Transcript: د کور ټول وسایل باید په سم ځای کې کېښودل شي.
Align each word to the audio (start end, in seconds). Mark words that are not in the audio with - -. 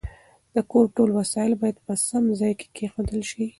د 0.55 0.57
کور 0.71 0.85
ټول 0.95 1.09
وسایل 1.19 1.53
باید 1.61 1.77
په 1.85 1.93
سم 2.07 2.23
ځای 2.39 2.53
کې 2.59 2.67
کېښودل 2.75 3.21
شي. 3.31 3.45